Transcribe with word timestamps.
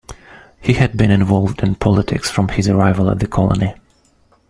He 0.59 0.73
had 0.73 0.97
been 0.97 1.11
involved 1.11 1.61
in 1.61 1.75
politics 1.75 2.27
from 2.27 2.47
his 2.47 2.67
arrival 2.67 3.07
at 3.11 3.19
the 3.19 3.27
Colony. 3.27 3.75